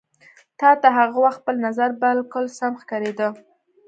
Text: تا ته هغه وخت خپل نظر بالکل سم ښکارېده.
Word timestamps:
تا 0.59 0.69
ته 0.81 0.87
هغه 0.97 1.17
وخت 1.25 1.39
خپل 1.41 1.55
نظر 1.67 1.89
بالکل 2.03 2.45
سم 2.59 2.73
ښکارېده. 2.81 3.27